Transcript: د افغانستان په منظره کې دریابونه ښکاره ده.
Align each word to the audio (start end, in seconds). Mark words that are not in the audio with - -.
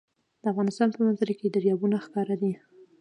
د 0.41 0.43
افغانستان 0.51 0.87
په 0.93 0.99
منظره 1.05 1.33
کې 1.39 1.47
دریابونه 1.55 1.97
ښکاره 2.05 2.35
ده. 2.41 2.51